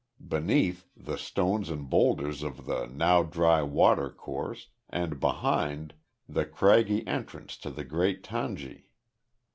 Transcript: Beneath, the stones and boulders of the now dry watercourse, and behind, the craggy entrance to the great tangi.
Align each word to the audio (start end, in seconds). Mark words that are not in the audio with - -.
Beneath, 0.27 0.87
the 0.97 1.15
stones 1.15 1.69
and 1.69 1.87
boulders 1.87 2.41
of 2.41 2.65
the 2.65 2.87
now 2.87 3.21
dry 3.21 3.61
watercourse, 3.61 4.69
and 4.89 5.19
behind, 5.19 5.93
the 6.27 6.43
craggy 6.43 7.05
entrance 7.05 7.55
to 7.57 7.69
the 7.69 7.83
great 7.83 8.23
tangi. 8.23 8.87